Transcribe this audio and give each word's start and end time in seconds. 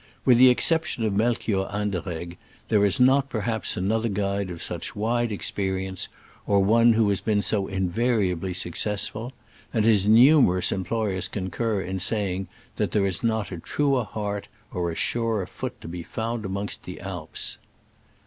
With 0.25 0.39
the 0.39 0.49
exception 0.49 1.03
of 1.03 1.13
Melchior 1.13 1.65
Anderegg, 1.71 2.35
there 2.69 2.83
is 2.83 2.99
not, 2.99 3.29
perhaps, 3.29 3.77
another 3.77 4.09
guide 4.09 4.49
of 4.49 4.63
such 4.63 4.95
wide 4.95 5.31
experience, 5.31 6.07
or 6.47 6.63
one 6.63 6.93
who 6.93 7.07
has 7.09 7.21
been 7.21 7.43
so 7.43 7.67
invariably 7.67 8.51
successful; 8.51 9.31
and 9.71 9.85
his 9.85 10.07
numer 10.07 10.57
ous 10.57 10.71
employers 10.71 11.27
concur 11.27 11.83
in 11.83 11.99
saying 11.99 12.47
that 12.77 12.93
there 12.93 13.05
is 13.05 13.21
not 13.21 13.51
a 13.51 13.59
truer 13.59 14.03
heart 14.03 14.47
or 14.73 14.89
a 14.89 14.95
surer 14.95 15.45
foot 15.45 15.79
to 15.81 15.87
be 15.87 16.01
found 16.01 16.45
amongst 16.45 16.81
the 16.85 16.99
Alps. 16.99 17.59